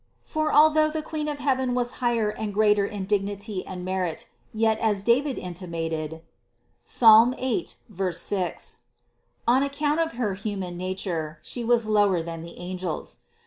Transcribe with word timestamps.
For 0.23 0.51
although 0.51 0.89
the 0.89 1.03
Queen 1.03 1.27
of 1.27 1.37
heaven 1.37 1.75
was 1.75 1.91
higher 2.01 2.29
and 2.31 2.55
greater 2.55 2.87
in 2.87 3.05
dignity 3.05 3.63
and 3.67 3.85
merit, 3.85 4.27
yet, 4.51 4.79
as 4.79 5.03
David 5.03 5.37
intimated 5.37 6.23
(Ps. 6.83 7.03
8, 7.03 7.75
6), 8.09 8.77
on 9.47 9.61
account 9.61 9.99
of 9.99 10.13
her 10.13 10.33
human 10.33 10.75
nature, 10.75 11.37
She 11.43 11.63
was 11.63 11.85
lower 11.85 12.23
than 12.23 12.41
the 12.41 12.57
angels. 12.57 13.17